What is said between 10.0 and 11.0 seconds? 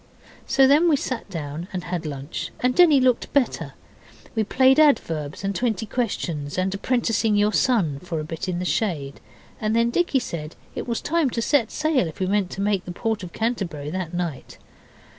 said it